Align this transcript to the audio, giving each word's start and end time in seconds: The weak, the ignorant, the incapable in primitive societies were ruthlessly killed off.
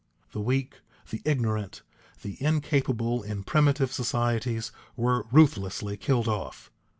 The 0.31 0.41
weak, 0.41 0.79
the 1.11 1.21
ignorant, 1.25 1.83
the 2.23 2.35
incapable 2.43 3.21
in 3.21 3.43
primitive 3.43 3.93
societies 3.93 4.71
were 4.97 5.25
ruthlessly 5.31 5.95
killed 5.95 6.27
off. 6.27 6.71